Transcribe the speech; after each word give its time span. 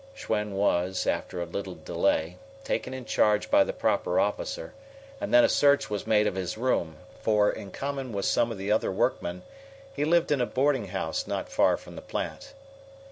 Schwen 0.15 0.53
was, 0.55 1.05
after 1.05 1.39
a 1.39 1.45
little 1.45 1.75
delay, 1.75 2.37
taken 2.63 2.91
in 2.91 3.05
charge 3.05 3.51
by 3.51 3.63
the 3.63 3.71
proper 3.71 4.19
officer, 4.19 4.73
and 5.21 5.31
then 5.31 5.43
a 5.43 5.47
search 5.47 5.91
was 5.91 6.07
made 6.07 6.25
of 6.25 6.33
his 6.33 6.57
room, 6.57 6.95
for, 7.21 7.51
in 7.51 7.69
common 7.69 8.11
with 8.11 8.25
some 8.25 8.51
of 8.51 8.57
the 8.57 8.71
other 8.71 8.91
workmen, 8.91 9.43
he 9.93 10.03
lived 10.03 10.31
in 10.31 10.41
a 10.41 10.47
boarding 10.47 10.87
house 10.87 11.27
not 11.27 11.49
far 11.49 11.77
from 11.77 11.95
the 11.95 12.01
plant. 12.01 12.55